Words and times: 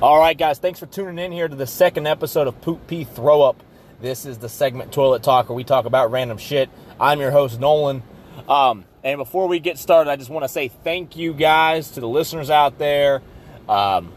All 0.00 0.16
right, 0.16 0.38
guys, 0.38 0.60
thanks 0.60 0.78
for 0.78 0.86
tuning 0.86 1.18
in 1.18 1.32
here 1.32 1.48
to 1.48 1.56
the 1.56 1.66
second 1.66 2.06
episode 2.06 2.46
of 2.46 2.60
Poop 2.60 2.86
Pee 2.86 3.02
Throw 3.02 3.42
Up. 3.42 3.60
This 4.00 4.26
is 4.26 4.38
the 4.38 4.48
segment 4.48 4.92
Toilet 4.92 5.24
Talk 5.24 5.48
where 5.48 5.56
we 5.56 5.64
talk 5.64 5.86
about 5.86 6.12
random 6.12 6.38
shit. 6.38 6.70
I'm 7.00 7.18
your 7.18 7.32
host, 7.32 7.58
Nolon. 7.58 8.02
Um, 8.48 8.84
and 9.02 9.18
before 9.18 9.48
we 9.48 9.58
get 9.58 9.76
started, 9.76 10.08
I 10.08 10.14
just 10.14 10.30
want 10.30 10.44
to 10.44 10.48
say 10.48 10.68
thank 10.68 11.16
you 11.16 11.32
guys 11.32 11.90
to 11.90 12.00
the 12.00 12.06
listeners 12.06 12.48
out 12.48 12.78
there. 12.78 13.22
Um, 13.68 14.12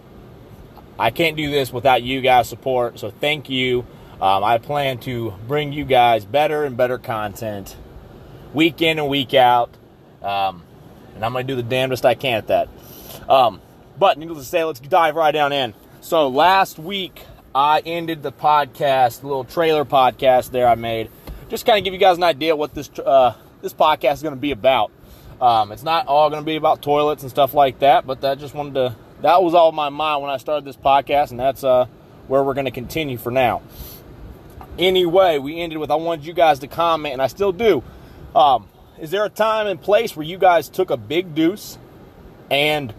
I 0.99 1.09
can't 1.09 1.35
do 1.35 1.49
this 1.49 1.73
without 1.73 2.03
you 2.03 2.21
guys' 2.21 2.47
support, 2.47 2.99
so 2.99 3.09
thank 3.09 3.49
you. 3.49 3.79
Um, 4.21 4.43
I 4.43 4.59
plan 4.59 4.99
to 4.99 5.33
bring 5.47 5.73
you 5.73 5.83
guys 5.83 6.25
better 6.25 6.63
and 6.63 6.77
better 6.77 6.99
content 6.99 7.75
week 8.53 8.83
in 8.83 8.99
and 8.99 9.09
week 9.09 9.33
out. 9.33 9.71
Um, 10.21 10.61
and 11.15 11.25
I'm 11.25 11.33
going 11.33 11.47
to 11.47 11.51
do 11.51 11.59
the 11.59 11.67
damnedest 11.67 12.05
I 12.05 12.13
can 12.13 12.37
at 12.37 12.47
that. 12.49 12.69
Um, 13.27 13.61
but 14.01 14.17
needless 14.17 14.39
to 14.39 14.45
say, 14.45 14.63
let's 14.63 14.79
dive 14.79 15.15
right 15.15 15.31
down 15.31 15.53
in. 15.53 15.75
So 16.01 16.29
last 16.29 16.79
week, 16.79 17.23
I 17.53 17.79
ended 17.85 18.23
the 18.23 18.31
podcast, 18.31 19.21
little 19.21 19.43
trailer 19.43 19.85
podcast 19.85 20.49
there 20.49 20.67
I 20.67 20.73
made, 20.73 21.11
just 21.47 21.63
kind 21.63 21.77
of 21.77 21.83
give 21.83 21.93
you 21.93 21.99
guys 21.99 22.17
an 22.17 22.23
idea 22.23 22.55
what 22.55 22.73
this 22.73 22.89
uh, 22.97 23.35
this 23.61 23.71
podcast 23.71 24.13
is 24.13 24.23
going 24.23 24.33
to 24.33 24.41
be 24.41 24.49
about. 24.49 24.91
Um, 25.39 25.71
it's 25.71 25.83
not 25.83 26.07
all 26.07 26.31
going 26.31 26.41
to 26.41 26.45
be 26.45 26.55
about 26.55 26.81
toilets 26.81 27.21
and 27.21 27.29
stuff 27.29 27.53
like 27.53 27.79
that, 27.79 28.07
but 28.07 28.21
that 28.21 28.39
just 28.39 28.55
wanted 28.55 28.73
to 28.73 28.95
that 29.21 29.43
was 29.43 29.53
all 29.53 29.71
my 29.71 29.89
mind 29.89 30.23
when 30.23 30.31
I 30.31 30.37
started 30.37 30.65
this 30.65 30.75
podcast, 30.75 31.29
and 31.29 31.39
that's 31.39 31.63
uh, 31.63 31.85
where 32.27 32.43
we're 32.43 32.55
going 32.55 32.65
to 32.65 32.71
continue 32.71 33.19
for 33.19 33.29
now. 33.31 33.61
Anyway, 34.79 35.37
we 35.37 35.59
ended 35.61 35.77
with 35.77 35.91
I 35.91 35.95
wanted 35.95 36.25
you 36.25 36.33
guys 36.33 36.57
to 36.59 36.67
comment, 36.67 37.13
and 37.13 37.21
I 37.21 37.27
still 37.27 37.51
do. 37.51 37.83
Um, 38.35 38.67
is 38.99 39.11
there 39.11 39.23
a 39.23 39.29
time 39.29 39.67
and 39.67 39.79
place 39.79 40.15
where 40.15 40.25
you 40.25 40.39
guys 40.39 40.67
took 40.67 40.89
a 40.89 40.97
big 40.97 41.35
deuce 41.35 41.77
and 42.49 42.91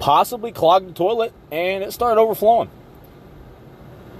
possibly 0.00 0.52
clogged 0.52 0.88
the 0.88 0.92
toilet 0.92 1.32
and 1.50 1.82
it 1.84 1.92
started 1.92 2.20
overflowing? 2.20 2.70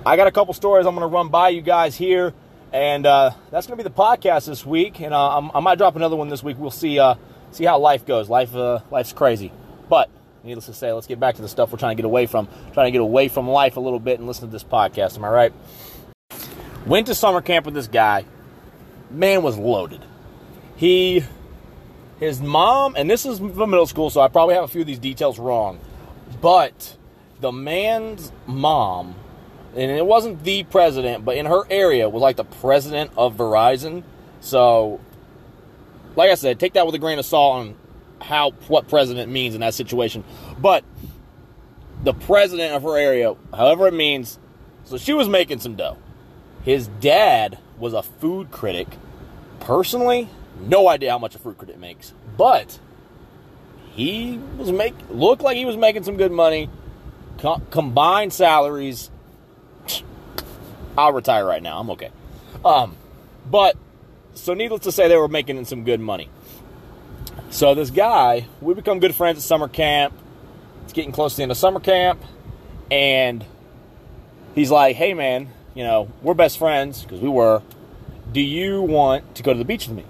I 0.06 0.16
got 0.16 0.26
a 0.26 0.32
couple 0.32 0.54
stories 0.54 0.86
I'm 0.86 0.94
going 0.94 1.08
to 1.08 1.14
run 1.14 1.28
by 1.28 1.50
you 1.50 1.60
guys 1.60 1.96
here, 1.96 2.32
and 2.72 3.04
uh, 3.04 3.32
that's 3.50 3.66
going 3.66 3.76
to 3.76 3.84
be 3.84 3.88
the 3.88 3.94
podcast 3.94 4.46
this 4.46 4.64
week. 4.64 5.00
And 5.00 5.12
uh, 5.12 5.50
i 5.54 5.60
might 5.60 5.76
drop 5.76 5.96
another 5.96 6.16
one 6.16 6.28
this 6.28 6.42
week. 6.42 6.56
We'll 6.58 6.70
see 6.70 6.98
uh, 6.98 7.16
see 7.50 7.64
how 7.64 7.78
life 7.78 8.06
goes. 8.06 8.28
Life 8.28 8.54
uh, 8.54 8.80
life's 8.90 9.12
crazy, 9.12 9.52
but 9.88 10.08
needless 10.44 10.66
to 10.66 10.74
say, 10.74 10.92
let's 10.92 11.06
get 11.06 11.20
back 11.20 11.36
to 11.36 11.42
the 11.42 11.48
stuff 11.48 11.72
we're 11.72 11.78
trying 11.78 11.96
to 11.96 12.02
get 12.02 12.06
away 12.06 12.26
from. 12.26 12.48
Trying 12.72 12.86
to 12.86 12.90
get 12.90 13.00
away 13.00 13.28
from 13.28 13.48
life 13.48 13.76
a 13.76 13.80
little 13.80 14.00
bit 14.00 14.18
and 14.18 14.26
listen 14.26 14.48
to 14.48 14.52
this 14.52 14.64
podcast. 14.64 15.16
Am 15.16 15.24
I 15.24 15.28
right? 15.28 15.52
Went 16.86 17.08
to 17.08 17.14
summer 17.14 17.42
camp 17.42 17.66
with 17.66 17.74
this 17.74 17.88
guy. 17.88 18.24
Man 19.10 19.42
was 19.42 19.58
loaded. 19.58 20.02
He, 20.76 21.24
his 22.20 22.40
mom, 22.40 22.94
and 22.96 23.08
this 23.08 23.24
is 23.24 23.38
from 23.38 23.70
middle 23.70 23.86
school, 23.86 24.10
so 24.10 24.20
I 24.20 24.28
probably 24.28 24.54
have 24.54 24.64
a 24.64 24.68
few 24.68 24.80
of 24.80 24.86
these 24.86 24.98
details 24.98 25.38
wrong, 25.38 25.78
but 26.40 26.96
the 27.40 27.52
man's 27.52 28.32
mom, 28.46 29.14
and 29.76 29.90
it 29.90 30.04
wasn't 30.04 30.42
the 30.42 30.64
president, 30.64 31.24
but 31.24 31.36
in 31.36 31.46
her 31.46 31.62
area 31.70 32.08
was 32.08 32.20
like 32.20 32.36
the 32.36 32.44
president 32.44 33.12
of 33.16 33.36
Verizon. 33.36 34.02
So, 34.40 35.00
like 36.16 36.30
I 36.30 36.34
said, 36.34 36.58
take 36.58 36.72
that 36.72 36.86
with 36.86 36.94
a 36.94 36.98
grain 36.98 37.18
of 37.18 37.24
salt 37.24 37.56
on 37.56 37.76
how 38.20 38.50
what 38.66 38.88
president 38.88 39.30
means 39.30 39.54
in 39.54 39.60
that 39.60 39.74
situation. 39.74 40.24
But 40.58 40.84
the 42.02 42.14
president 42.14 42.74
of 42.74 42.82
her 42.82 42.96
area, 42.96 43.34
however 43.54 43.86
it 43.86 43.94
means, 43.94 44.38
so 44.84 44.98
she 44.98 45.12
was 45.12 45.28
making 45.28 45.60
some 45.60 45.76
dough. 45.76 45.98
His 46.64 46.88
dad 47.00 47.58
was 47.78 47.92
a 47.92 48.02
food 48.02 48.50
critic. 48.50 48.88
Personally, 49.60 50.28
no 50.60 50.88
idea 50.88 51.10
how 51.10 51.18
much 51.18 51.34
a 51.34 51.38
fruit 51.38 51.58
critic 51.58 51.78
makes, 51.78 52.12
but 52.36 52.78
he 53.92 54.38
was 54.56 54.70
make 54.70 54.94
looked 55.10 55.42
like 55.42 55.56
he 55.56 55.64
was 55.64 55.76
making 55.76 56.04
some 56.04 56.16
good 56.16 56.32
money. 56.32 56.70
Co- 57.38 57.62
combined 57.70 58.32
salaries, 58.32 59.10
I'll 60.96 61.12
retire 61.12 61.44
right 61.44 61.62
now. 61.62 61.78
I'm 61.78 61.90
okay. 61.90 62.10
Um, 62.64 62.96
but 63.48 63.76
so 64.34 64.54
needless 64.54 64.82
to 64.82 64.92
say, 64.92 65.08
they 65.08 65.16
were 65.16 65.28
making 65.28 65.64
some 65.64 65.84
good 65.84 66.00
money. 66.00 66.28
So 67.50 67.74
this 67.74 67.90
guy, 67.90 68.46
we 68.60 68.74
become 68.74 68.98
good 68.98 69.14
friends 69.14 69.38
at 69.38 69.42
summer 69.42 69.68
camp. 69.68 70.14
It's 70.84 70.92
getting 70.92 71.12
close 71.12 71.32
to 71.32 71.36
the 71.38 71.42
end 71.44 71.52
of 71.52 71.58
summer 71.58 71.80
camp, 71.80 72.22
and 72.90 73.44
he's 74.54 74.70
like, 74.70 74.96
"Hey, 74.96 75.14
man, 75.14 75.48
you 75.74 75.84
know 75.84 76.08
we're 76.22 76.34
best 76.34 76.58
friends 76.58 77.02
because 77.02 77.20
we 77.20 77.28
were. 77.28 77.62
Do 78.32 78.40
you 78.40 78.82
want 78.82 79.34
to 79.36 79.42
go 79.42 79.52
to 79.52 79.58
the 79.58 79.64
beach 79.64 79.88
with 79.88 79.96
me?" 79.96 80.04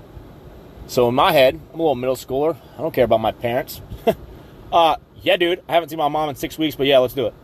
So 0.89 1.07
in 1.09 1.15
my 1.15 1.33
head, 1.33 1.55
I'm 1.55 1.79
a 1.79 1.83
little 1.83 1.95
middle 1.95 2.17
schooler. 2.17 2.57
I 2.77 2.81
don't 2.81 2.93
care 2.93 3.05
about 3.05 3.21
my 3.21 3.33
parents. 3.33 3.83
uh, 4.73 4.97
yeah, 5.21 5.37
dude. 5.37 5.63
I 5.69 5.75
haven't 5.75 5.91
seen 5.91 5.99
my 5.99 6.09
mom 6.09 6.31
in 6.31 6.35
six 6.35 6.59
weeks, 6.59 6.77
but 6.77 6.87
yeah, 6.87 6.99
let's 6.99 7.13
do 7.15 7.27
it. 7.27 7.35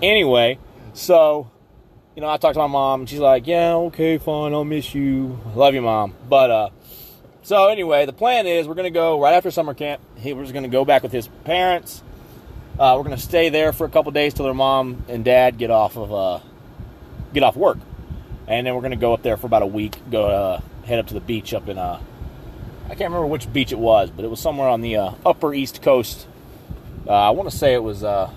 Anyway, 0.00 0.58
so 0.92 1.50
you 2.14 2.22
know, 2.22 2.28
I 2.28 2.36
talked 2.36 2.54
to 2.54 2.60
my 2.60 2.68
mom, 2.68 3.00
and 3.00 3.08
she's 3.08 3.18
like, 3.18 3.48
"Yeah, 3.48 3.74
okay, 3.74 4.18
fine. 4.18 4.54
I'll 4.54 4.64
miss 4.64 4.94
you. 4.94 5.40
Love 5.56 5.74
you, 5.74 5.82
mom." 5.82 6.14
But 6.28 6.50
uh, 6.50 6.70
so 7.42 7.68
anyway, 7.68 8.06
the 8.06 8.12
plan 8.12 8.46
is 8.46 8.68
we're 8.68 8.74
going 8.74 8.84
to 8.84 8.96
go 8.96 9.20
right 9.20 9.34
after 9.34 9.50
summer 9.50 9.74
camp. 9.74 10.00
He 10.16 10.32
was 10.32 10.52
going 10.52 10.62
to 10.62 10.68
go 10.68 10.84
back 10.84 11.02
with 11.02 11.12
his 11.12 11.26
parents. 11.44 12.04
Uh, 12.78 12.94
we're 12.96 13.04
going 13.04 13.16
to 13.16 13.22
stay 13.22 13.48
there 13.48 13.72
for 13.72 13.84
a 13.84 13.90
couple 13.90 14.12
days 14.12 14.32
till 14.32 14.44
their 14.44 14.54
mom 14.54 15.04
and 15.08 15.24
dad 15.24 15.58
get 15.58 15.72
off 15.72 15.96
of 15.96 16.12
uh, 16.12 16.38
get 17.32 17.42
off 17.42 17.56
work, 17.56 17.78
and 18.46 18.64
then 18.64 18.74
we're 18.76 18.80
going 18.80 18.92
to 18.92 18.96
go 18.96 19.12
up 19.12 19.22
there 19.22 19.36
for 19.36 19.48
about 19.48 19.62
a 19.62 19.66
week. 19.66 19.96
Go 20.08 20.26
uh, 20.26 20.60
head 20.84 20.98
up 20.98 21.06
to 21.08 21.14
the 21.14 21.20
beach 21.20 21.54
up 21.54 21.68
in 21.68 21.78
uh, 21.78 22.00
I 22.86 22.88
can't 22.88 23.10
remember 23.12 23.26
which 23.26 23.50
beach 23.52 23.72
it 23.72 23.78
was, 23.78 24.10
but 24.10 24.24
it 24.24 24.28
was 24.28 24.40
somewhere 24.40 24.68
on 24.68 24.82
the 24.82 24.96
uh, 24.96 25.12
upper 25.24 25.54
east 25.54 25.80
coast. 25.80 26.26
Uh, 27.06 27.12
I 27.12 27.30
want 27.30 27.50
to 27.50 27.56
say 27.56 27.72
it 27.72 27.82
was 27.82 28.04
uh, 28.04 28.30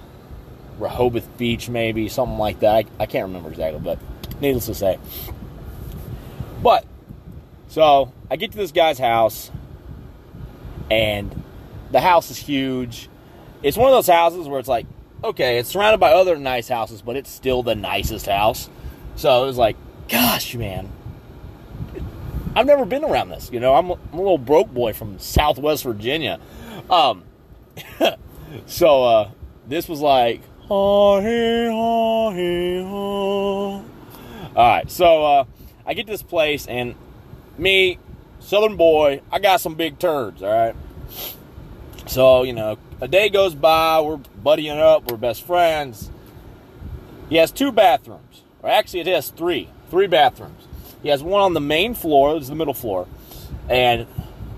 Rehoboth 0.80 1.38
Beach, 1.38 1.68
maybe 1.70 2.08
something 2.08 2.38
like 2.38 2.62
that. 2.62 2.74
I, 2.74 2.86
I 3.04 3.06
can't 3.08 3.28
remember 3.28 3.50
exactly, 3.50 3.80
but 3.82 4.00
needless 4.40 4.68
to 4.68 4.76
say. 4.76 5.00
But 6.64 6.86
so 7.68 8.14
I 8.32 8.38
get 8.38 8.52
to 8.52 8.58
this 8.58 8.72
guy's 8.72 8.98
house, 8.98 9.52
and 10.90 11.44
the 11.92 12.00
house 12.00 12.32
is 12.32 12.38
huge. 12.38 13.10
It's 13.64 13.76
one 13.76 13.90
of 13.90 13.96
those 13.96 14.08
houses 14.08 14.48
where 14.48 14.60
it's 14.60 14.70
like, 14.70 14.86
okay, 15.24 15.58
it's 15.60 15.70
surrounded 15.70 16.00
by 16.00 16.14
other 16.14 16.38
nice 16.38 16.70
houses, 16.70 17.02
but 17.02 17.18
it's 17.18 17.30
still 17.30 17.64
the 17.64 17.76
nicest 17.76 18.28
house. 18.28 18.70
So 19.18 19.44
it 19.44 19.48
was 19.48 19.58
like, 19.58 19.76
gosh, 20.08 20.56
man, 20.56 20.90
I've 22.58 22.66
never 22.66 22.86
been 22.86 23.04
around 23.04 23.30
this. 23.30 23.52
You 23.54 23.60
know, 23.60 23.76
I'm, 23.76 23.92
I'm 23.92 24.14
a 24.14 24.18
little 24.18 24.40
broke 24.40 24.74
boy 24.74 24.92
from 24.92 25.20
Southwest 25.20 25.84
Virginia. 25.84 26.40
Um, 26.90 27.24
so 28.66 29.04
uh, 29.04 29.30
this 29.68 29.88
was 29.88 30.02
like, 30.02 30.42
hey 30.68 31.68
hey. 32.34 32.82
All 32.82 33.84
right, 34.56 34.90
so 34.90 35.24
uh, 35.24 35.46
I 35.86 35.94
get 35.94 36.08
to 36.08 36.12
this 36.12 36.24
place, 36.24 36.66
and 36.66 36.96
me, 37.60 38.00
Southern 38.40 38.76
boy, 38.76 39.22
I 39.32 39.38
got 39.38 39.62
some 39.62 39.76
big 39.76 40.00
turds, 40.00 40.42
all 40.42 40.50
right? 40.50 40.76
So, 42.08 42.42
you 42.42 42.54
know, 42.54 42.80
a 43.00 43.08
day 43.08 43.30
goes 43.30 43.54
by, 43.54 44.02
we're 44.02 44.18
buddying 44.18 44.80
up, 44.80 45.12
we're 45.12 45.18
best 45.18 45.44
friends. 45.44 46.10
He 47.30 47.36
has 47.36 47.52
two 47.52 47.72
bathrooms, 47.72 48.42
or 48.64 48.72
actually, 48.72 49.02
it 49.02 49.08
has 49.08 49.30
three, 49.30 49.70
three 49.92 50.08
bathrooms. 50.08 50.67
He 51.08 51.12
has 51.12 51.24
one 51.24 51.42
on 51.42 51.54
the 51.54 51.62
main 51.62 51.94
floor, 51.94 52.32
it 52.32 52.34
was 52.34 52.50
the 52.50 52.56
middle 52.56 52.74
floor, 52.74 53.08
and 53.70 54.08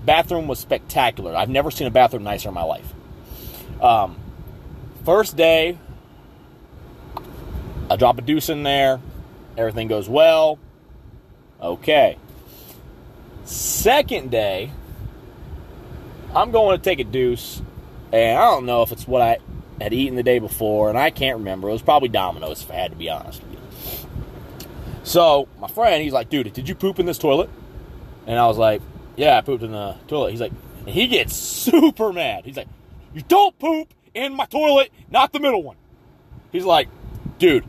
bathroom 0.04 0.48
was 0.48 0.58
spectacular. 0.58 1.36
I've 1.36 1.48
never 1.48 1.70
seen 1.70 1.86
a 1.86 1.92
bathroom 1.92 2.24
nicer 2.24 2.48
in 2.48 2.54
my 2.56 2.64
life. 2.64 2.92
Um, 3.80 4.16
first 5.04 5.36
day, 5.36 5.78
I 7.88 7.94
drop 7.94 8.18
a 8.18 8.22
deuce 8.22 8.48
in 8.48 8.64
there, 8.64 8.98
everything 9.56 9.86
goes 9.86 10.08
well. 10.08 10.58
Okay. 11.62 12.18
Second 13.44 14.32
day, 14.32 14.72
I'm 16.34 16.50
going 16.50 16.76
to 16.76 16.82
take 16.82 16.98
a 16.98 17.04
deuce, 17.04 17.62
and 18.12 18.36
I 18.36 18.50
don't 18.50 18.66
know 18.66 18.82
if 18.82 18.90
it's 18.90 19.06
what 19.06 19.22
I 19.22 19.38
had 19.80 19.92
eaten 19.92 20.16
the 20.16 20.24
day 20.24 20.40
before, 20.40 20.88
and 20.88 20.98
I 20.98 21.10
can't 21.10 21.38
remember. 21.38 21.68
It 21.68 21.74
was 21.74 21.82
probably 21.82 22.08
Domino's, 22.08 22.62
if 22.62 22.72
I 22.72 22.74
had 22.74 22.90
to 22.90 22.96
be 22.96 23.08
honest 23.08 23.40
with 23.40 23.52
you. 23.52 23.59
So 25.10 25.48
my 25.58 25.66
friend, 25.66 26.04
he's 26.04 26.12
like, 26.12 26.30
"Dude, 26.30 26.52
did 26.52 26.68
you 26.68 26.76
poop 26.76 27.00
in 27.00 27.06
this 27.06 27.18
toilet?" 27.18 27.50
And 28.28 28.38
I 28.38 28.46
was 28.46 28.56
like, 28.56 28.80
"Yeah, 29.16 29.38
I 29.38 29.40
pooped 29.40 29.64
in 29.64 29.72
the 29.72 29.96
toilet." 30.06 30.30
He's 30.30 30.40
like, 30.40 30.52
he 30.86 31.08
gets 31.08 31.34
super 31.34 32.12
mad. 32.12 32.44
He's 32.44 32.56
like, 32.56 32.68
"You 33.12 33.22
don't 33.22 33.58
poop 33.58 33.92
in 34.14 34.36
my 34.36 34.46
toilet, 34.46 34.92
not 35.10 35.32
the 35.32 35.40
middle 35.40 35.64
one." 35.64 35.74
He's 36.52 36.64
like, 36.64 36.86
"Dude, 37.40 37.64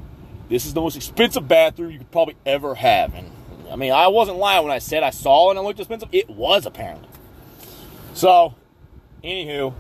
this 0.49 0.67
is 0.67 0.75
the 0.75 0.81
most 0.81 0.95
expensive 0.95 1.47
bathroom 1.47 1.89
you 1.89 1.97
could 1.97 2.11
probably 2.11 2.35
ever 2.45 2.75
have," 2.75 3.15
and 3.15 3.31
I 3.71 3.75
mean, 3.75 3.91
I 3.91 4.09
wasn't 4.09 4.38
lying 4.38 4.61
when 4.61 4.71
I 4.71 4.77
said 4.77 5.01
I 5.01 5.09
saw 5.09 5.49
and 5.49 5.57
it 5.57 5.63
looked 5.63 5.79
expensive. 5.79 6.09
It 6.11 6.29
was 6.29 6.67
apparently. 6.67 7.09
So, 8.13 8.53
anywho, 9.23 9.73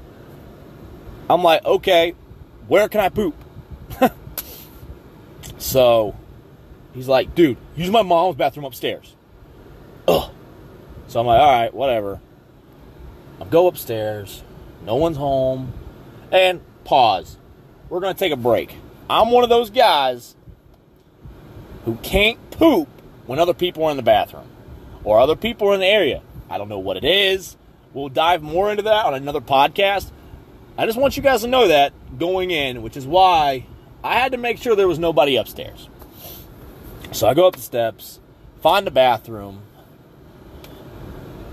I'm 1.29 1.43
like, 1.43 1.63
okay, 1.63 2.15
where 2.67 2.89
can 2.89 3.01
I 3.01 3.09
poop? 3.09 3.35
so, 5.59 6.15
he's 6.93 7.07
like, 7.07 7.35
dude, 7.35 7.57
use 7.75 7.89
my 7.89 8.01
mom's 8.01 8.35
bathroom 8.35 8.65
upstairs. 8.65 9.15
Ugh. 10.07 10.31
So 11.07 11.19
I'm 11.19 11.25
like, 11.25 11.39
all 11.39 11.51
right, 11.51 11.73
whatever. 11.73 12.19
I 13.39 13.45
go 13.45 13.67
upstairs. 13.67 14.43
No 14.85 14.95
one's 14.95 15.17
home. 15.17 15.73
And 16.31 16.61
pause. 16.83 17.37
we're 17.89 17.99
going 17.99 18.13
to 18.13 18.19
take 18.19 18.31
a 18.31 18.37
break. 18.37 18.75
I'm 19.09 19.31
one 19.31 19.43
of 19.43 19.49
those 19.49 19.69
guys 19.69 20.35
who 21.85 21.95
can't 21.97 22.51
poop 22.51 22.87
when 23.25 23.39
other 23.39 23.53
people 23.53 23.83
are 23.85 23.91
in 23.91 23.97
the 23.97 24.03
bathroom 24.03 24.47
or 25.03 25.19
other 25.19 25.35
people 25.35 25.69
are 25.69 25.73
in 25.73 25.79
the 25.79 25.85
area. 25.85 26.21
I 26.49 26.57
don't 26.57 26.69
know 26.69 26.79
what 26.79 26.97
it 26.97 27.03
is. 27.03 27.57
We'll 27.93 28.09
dive 28.09 28.41
more 28.41 28.71
into 28.71 28.83
that 28.83 29.05
on 29.05 29.13
another 29.13 29.41
podcast. 29.41 30.11
I 30.77 30.85
just 30.85 30.97
want 30.97 31.17
you 31.17 31.23
guys 31.23 31.41
to 31.41 31.47
know 31.47 31.67
that 31.67 31.93
going 32.17 32.51
in, 32.51 32.81
which 32.81 32.95
is 32.95 33.05
why 33.05 33.65
I 34.03 34.19
had 34.19 34.31
to 34.31 34.37
make 34.37 34.57
sure 34.57 34.75
there 34.75 34.87
was 34.87 34.99
nobody 34.99 35.35
upstairs. 35.35 35.89
So 37.11 37.27
I 37.27 37.33
go 37.33 37.45
up 37.45 37.55
the 37.55 37.61
steps, 37.61 38.19
find 38.61 38.87
the 38.87 38.91
bathroom, 38.91 39.63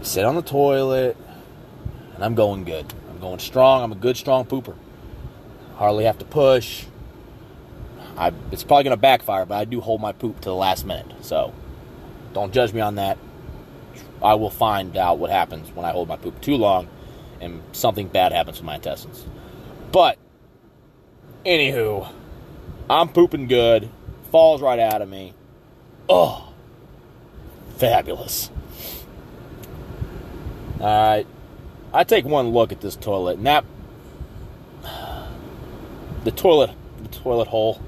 sit 0.03 0.25
on 0.25 0.37
the 0.37 0.43
toilet, 0.43 1.17
and 2.15 2.25
I'm 2.25 2.35
going 2.37 2.65
good. 2.65 2.87
I'm 3.11 3.19
going 3.19 3.41
strong. 3.41 3.83
I'm 3.83 3.93
a 3.93 3.97
good, 3.97 4.17
strong 4.17 4.45
pooper. 4.45 4.77
Hardly 5.75 6.05
have 6.05 6.19
to 6.19 6.25
push. 6.25 6.87
I, 8.17 8.33
it's 8.53 8.65
probably 8.65 8.85
going 8.85 8.97
to 8.97 9.01
backfire, 9.01 9.47
but 9.47 9.57
I 9.57 9.65
do 9.65 9.81
hold 9.81 10.01
my 10.01 10.13
poop 10.13 10.41
to 10.41 10.49
the 10.49 10.55
last 10.55 10.87
minute. 10.87 11.13
So 11.23 11.53
don't 12.33 12.53
judge 12.53 12.73
me 12.73 12.81
on 12.81 12.95
that. 12.95 13.19
I 14.23 14.35
will 14.35 14.51
find 14.51 14.97
out 14.97 15.19
what 15.19 15.31
happens 15.31 15.71
when 15.73 15.85
I 15.85 15.91
hold 15.91 16.09
my 16.09 16.17
poop 16.17 16.41
too 16.41 16.57
long 16.57 16.89
and 17.41 17.63
something 17.73 18.09
bad 18.09 18.33
happens 18.33 18.59
with 18.59 18.65
my 18.65 18.77
intestines. 18.77 19.25
But, 19.93 20.19
anywho, 21.45 22.13
I'm 22.89 23.09
pooping 23.09 23.49
good. 23.49 23.91
Falls 24.31 24.61
right 24.61 24.79
out 24.79 25.03
of 25.03 25.09
me. 25.09 25.35
Oh, 26.09 26.53
fabulous. 27.77 28.51
Alright. 30.81 31.27
I 31.93 32.05
take 32.05 32.25
one 32.25 32.51
look 32.51 32.73
at 32.73 32.81
this 32.81 32.97
toilet, 32.97 33.39
and 33.39 33.47
that. 33.47 33.65
The 36.25 36.31
toilet. 36.31 36.71
The 37.03 37.09
toilet 37.09 37.49
hole. 37.49 37.81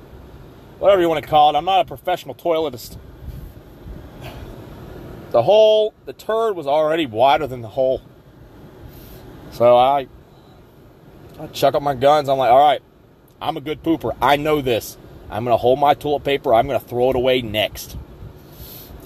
Whatever 0.78 1.02
you 1.02 1.08
want 1.08 1.22
to 1.22 1.28
call 1.28 1.54
it. 1.54 1.58
I'm 1.58 1.64
not 1.64 1.80
a 1.80 1.84
professional 1.84 2.34
toiletist. 2.34 2.96
The 5.30 5.42
hole, 5.42 5.94
the 6.06 6.12
turd 6.12 6.56
was 6.56 6.66
already 6.66 7.06
wider 7.06 7.46
than 7.46 7.60
the 7.60 7.68
hole. 7.68 8.02
So 9.52 9.76
I, 9.76 10.08
I 11.38 11.46
chuck 11.48 11.74
up 11.74 11.82
my 11.82 11.94
guns. 11.94 12.28
I'm 12.28 12.38
like, 12.38 12.50
all 12.50 12.58
right, 12.58 12.82
I'm 13.40 13.56
a 13.56 13.60
good 13.60 13.82
pooper. 13.82 14.16
I 14.20 14.36
know 14.36 14.60
this. 14.60 14.96
I'm 15.30 15.44
to 15.44 15.56
hold 15.56 15.78
my 15.78 15.94
toilet 15.94 16.24
paper. 16.24 16.52
I'm 16.52 16.66
to 16.68 16.80
throw 16.84 17.10
it 17.10 17.16
away 17.16 17.42
next. 17.42 17.96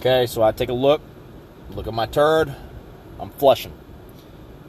Okay, 0.06 0.26
so 0.26 0.42
I 0.42 0.52
take 0.52 0.68
a 0.68 0.74
look, 0.74 1.00
look 1.70 1.86
at 1.86 1.94
my 1.94 2.04
turd. 2.04 2.54
I'm 3.18 3.30
flushing. 3.30 3.72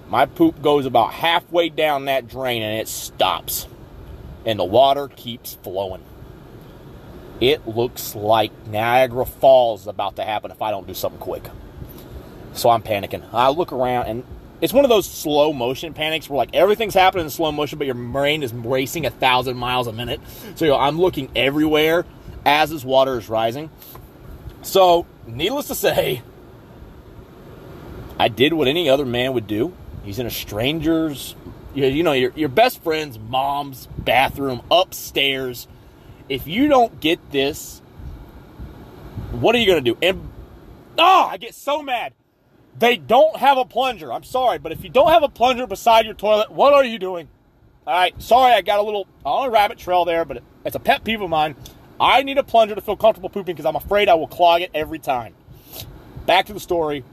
My 0.08 0.28
poop 0.28 0.62
goes 0.62 0.86
about 0.86 1.12
halfway 1.12 1.68
down 1.68 2.06
that 2.06 2.30
drain 2.30 2.62
and 2.62 2.80
it 2.80 2.88
stops. 2.88 3.68
And 4.46 4.58
the 4.58 4.64
water 4.64 5.10
keeps 5.10 5.56
flowing. 5.56 6.06
It 7.42 7.68
looks 7.68 8.16
like 8.16 8.54
Niagara 8.68 9.26
Falls 9.26 9.82
is 9.82 9.88
about 9.88 10.16
to 10.16 10.24
happen 10.24 10.52
if 10.52 10.62
I 10.62 10.72
don't 10.72 10.88
do 10.88 10.94
something 10.94 11.20
quick. 11.20 11.44
So 12.54 12.70
I'm 12.70 12.82
panicking. 12.82 13.26
I 13.34 13.50
look 13.50 13.74
around 13.74 14.06
and 14.06 14.24
it's 14.62 14.72
one 14.72 14.86
of 14.86 14.90
those 14.90 15.06
slow 15.06 15.52
motion 15.52 15.94
panics 15.94 16.30
where 16.30 16.38
like 16.38 16.56
everything's 16.56 16.94
happening 16.94 17.26
in 17.26 17.30
slow 17.30 17.52
motion, 17.52 17.78
but 17.78 17.88
your 17.88 17.96
brain 17.96 18.42
is 18.42 18.54
racing 18.54 19.06
a 19.06 19.12
thousand 19.12 19.58
miles 19.58 19.88
a 19.88 19.92
minute. 19.92 20.22
So 20.56 20.64
you 20.64 20.72
know, 20.72 20.80
I'm 20.80 20.98
looking 20.98 21.30
everywhere 21.36 22.06
as 22.46 22.70
this 22.70 22.86
water 22.86 23.18
is 23.18 23.28
rising. 23.28 23.70
So, 24.62 25.06
needless 25.28 25.68
to 25.68 25.76
say, 25.76 26.22
I 28.20 28.28
did 28.28 28.54
what 28.54 28.68
any 28.68 28.90
other 28.90 29.06
man 29.06 29.34
would 29.34 29.48
do. 29.48 29.74
He's 30.04 30.20
in 30.20 30.26
a 30.26 30.32
stranger's, 30.32 31.36
you 31.74 32.04
know, 32.04 32.14
your, 32.14 32.32
your 32.36 32.50
best 32.50 32.84
friend's 32.84 33.20
mom's 33.20 33.88
bathroom 33.98 34.62
upstairs. 34.72 35.68
If 36.30 36.48
you 36.48 36.68
don't 36.68 37.00
get 37.00 37.32
this, 37.32 37.82
what 39.32 39.56
are 39.56 39.58
you 39.58 39.66
going 39.66 39.84
to 39.84 39.94
do? 39.94 39.98
And, 40.02 40.30
oh, 40.98 41.28
I 41.30 41.38
get 41.38 41.54
so 41.54 41.82
mad. 41.82 42.14
They 42.78 42.98
don't 42.98 43.38
have 43.38 43.58
a 43.58 43.66
plunger. 43.66 44.12
I'm 44.12 44.24
sorry, 44.24 44.58
but 44.60 44.72
if 44.72 44.84
you 44.84 44.90
don't 44.90 45.12
have 45.12 45.24
a 45.24 45.30
plunger 45.30 45.66
beside 45.66 46.06
your 46.06 46.14
toilet, 46.14 46.52
what 46.52 46.74
are 46.74 46.84
you 46.84 47.00
doing? 47.00 47.30
All 47.88 47.94
right, 47.94 48.20
sorry, 48.22 48.54
I 48.54 48.62
got 48.62 48.80
a 48.80 48.82
little 48.82 49.08
on 49.24 49.48
a 49.48 49.52
rabbit 49.52 49.78
trail 49.78 50.06
there, 50.06 50.26
but 50.26 50.42
it's 50.66 50.76
a 50.76 50.80
pet 50.80 51.04
peeve 51.04 51.22
of 51.22 51.30
mine. 51.30 51.56
I 52.00 52.24
need 52.24 52.38
a 52.38 52.44
plunger 52.44 52.76
to 52.76 52.82
feel 52.82 52.98
comfortable 52.98 53.30
pooping 53.30 53.56
because 53.56 53.66
I'm 53.66 53.76
afraid 53.76 54.10
I 54.10 54.16
will 54.16 54.28
clog 54.28 54.62
it 54.62 54.72
every 54.74 55.00
time. 55.00 55.34
Back 56.26 56.48
to 56.48 56.54
the 56.54 56.60
story. 56.60 57.04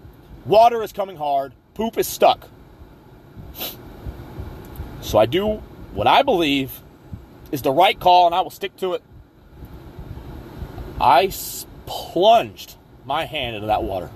Water 0.45 0.83
is 0.83 0.93
coming 0.93 1.17
hard. 1.17 1.53
Poop 1.75 1.97
is 1.99 2.09
stuck. 2.09 2.49
So 5.01 5.19
I 5.19 5.27
do 5.27 5.63
what 5.95 6.07
I 6.07 6.23
believe 6.23 6.81
is 7.51 7.63
the 7.63 7.71
right 7.71 7.99
call, 7.99 8.27
and 8.27 8.35
I 8.35 8.41
will 8.41 8.51
stick 8.51 8.77
to 8.79 8.95
it. 8.95 9.03
I 11.01 11.31
plunged 11.87 12.77
my 13.05 13.25
hand 13.25 13.57
into 13.57 13.67
that 13.67 13.83
water. 13.83 14.11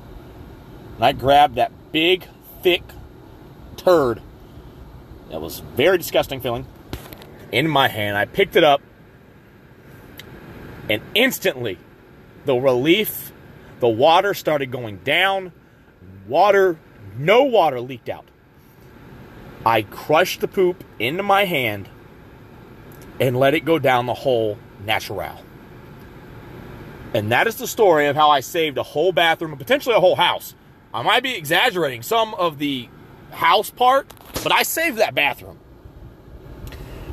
And 0.96 1.04
I 1.04 1.12
grabbed 1.12 1.56
that 1.56 1.72
big, 1.92 2.26
thick 2.62 2.82
turd 3.76 4.22
that 5.30 5.40
was 5.40 5.60
very 5.60 5.98
disgusting 5.98 6.40
feeling 6.40 6.66
in 7.52 7.68
my 7.68 7.88
hand. 7.88 8.16
I 8.16 8.24
picked 8.24 8.56
it 8.56 8.64
up, 8.64 8.80
and 10.88 11.02
instantly, 11.14 11.78
the 12.44 12.54
relief, 12.54 13.32
the 13.80 13.88
water 13.88 14.34
started 14.34 14.70
going 14.70 14.98
down. 14.98 15.52
Water, 16.28 16.78
no 17.16 17.44
water 17.44 17.80
leaked 17.80 18.08
out. 18.08 18.26
I 19.64 19.82
crushed 19.82 20.40
the 20.40 20.48
poop 20.48 20.84
into 20.98 21.22
my 21.22 21.44
hand 21.44 21.88
and 23.18 23.36
let 23.36 23.54
it 23.54 23.64
go 23.64 23.78
down 23.78 24.06
the 24.06 24.14
hole 24.14 24.58
natural. 24.84 25.40
And 27.14 27.32
that 27.32 27.46
is 27.46 27.56
the 27.56 27.66
story 27.66 28.06
of 28.06 28.16
how 28.16 28.30
I 28.30 28.40
saved 28.40 28.78
a 28.78 28.82
whole 28.82 29.12
bathroom 29.12 29.52
and 29.52 29.58
potentially 29.58 29.94
a 29.94 30.00
whole 30.00 30.16
house 30.16 30.54
I 30.96 31.02
might 31.02 31.22
be 31.22 31.34
exaggerating 31.34 32.00
some 32.00 32.32
of 32.32 32.56
the 32.56 32.88
house 33.30 33.68
part, 33.68 34.06
but 34.42 34.50
I 34.50 34.62
saved 34.62 34.96
that 34.96 35.14
bathroom. 35.14 35.58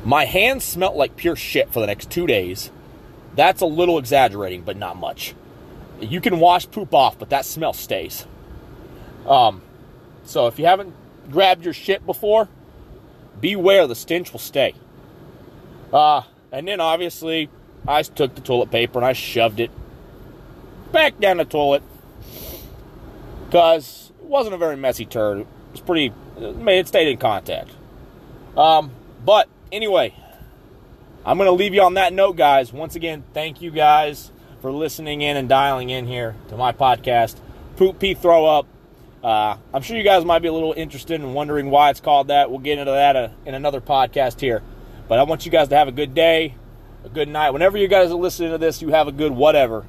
My 0.06 0.24
hands 0.24 0.64
smelt 0.64 0.96
like 0.96 1.16
pure 1.16 1.36
shit 1.36 1.70
for 1.70 1.80
the 1.80 1.86
next 1.86 2.10
two 2.10 2.26
days. 2.26 2.70
That's 3.36 3.60
a 3.62 3.66
little 3.66 3.98
exaggerating, 3.98 4.62
but 4.62 4.76
not 4.76 4.96
much. 4.96 5.34
You 6.00 6.20
can 6.20 6.38
wash 6.38 6.70
poop 6.70 6.94
off, 6.94 7.18
but 7.18 7.30
that 7.30 7.44
smell 7.44 7.72
stays. 7.72 8.26
Um, 9.26 9.62
so 10.24 10.46
if 10.46 10.58
you 10.58 10.66
haven't 10.66 10.94
grabbed 11.30 11.64
your 11.64 11.74
shit 11.74 12.04
before, 12.06 12.48
beware 13.40 13.86
the 13.86 13.94
stench 13.94 14.32
will 14.32 14.40
stay. 14.40 14.74
Uh, 15.92 16.22
and 16.52 16.68
then 16.68 16.80
obviously, 16.80 17.48
I 17.86 18.02
took 18.02 18.34
the 18.34 18.40
toilet 18.40 18.70
paper 18.70 18.98
and 18.98 19.06
I 19.06 19.12
shoved 19.12 19.60
it 19.60 19.70
back 20.92 21.18
down 21.18 21.38
the 21.38 21.44
toilet 21.44 21.82
because 23.46 24.12
it 24.20 24.26
wasn't 24.26 24.54
a 24.54 24.58
very 24.58 24.76
messy 24.76 25.04
turd. 25.04 25.40
It 25.40 25.46
was 25.72 25.80
pretty, 25.80 26.12
it 26.38 26.88
stayed 26.88 27.08
in 27.08 27.18
contact. 27.18 27.70
Um, 28.56 28.92
but 29.24 29.48
anyway, 29.72 30.14
I'm 31.26 31.38
going 31.38 31.46
to 31.46 31.52
leave 31.52 31.72
you 31.72 31.80
on 31.80 31.94
that 31.94 32.12
note, 32.12 32.36
guys. 32.36 32.70
Once 32.70 32.96
again, 32.96 33.24
thank 33.32 33.62
you 33.62 33.70
guys 33.70 34.30
for 34.60 34.70
listening 34.70 35.22
in 35.22 35.38
and 35.38 35.48
dialing 35.48 35.88
in 35.88 36.06
here 36.06 36.36
to 36.48 36.56
my 36.56 36.72
podcast, 36.72 37.36
Poop 37.76 37.98
Pee 37.98 38.12
Throw 38.12 38.44
Up. 38.44 38.66
Uh, 39.22 39.56
I'm 39.72 39.80
sure 39.80 39.96
you 39.96 40.02
guys 40.02 40.22
might 40.22 40.40
be 40.40 40.48
a 40.48 40.52
little 40.52 40.74
interested 40.74 41.18
in 41.18 41.32
wondering 41.32 41.70
why 41.70 41.88
it's 41.88 42.00
called 42.00 42.28
that. 42.28 42.50
We'll 42.50 42.58
get 42.58 42.78
into 42.78 42.92
that 42.92 43.16
uh, 43.16 43.28
in 43.46 43.54
another 43.54 43.80
podcast 43.80 44.40
here. 44.40 44.62
But 45.08 45.18
I 45.18 45.22
want 45.22 45.46
you 45.46 45.50
guys 45.50 45.68
to 45.68 45.76
have 45.76 45.88
a 45.88 45.92
good 45.92 46.14
day, 46.14 46.56
a 47.04 47.08
good 47.08 47.28
night. 47.28 47.50
Whenever 47.52 47.78
you 47.78 47.88
guys 47.88 48.10
are 48.10 48.16
listening 48.16 48.50
to 48.50 48.58
this, 48.58 48.82
you 48.82 48.90
have 48.90 49.08
a 49.08 49.12
good 49.12 49.32
whatever. 49.32 49.86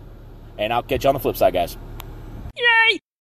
And 0.57 0.71
I'll 0.71 0.83
catch 0.83 1.03
you 1.03 1.09
on 1.09 1.15
the 1.15 1.19
flip 1.19 1.35
side, 1.35 1.53
guys. 1.53 1.75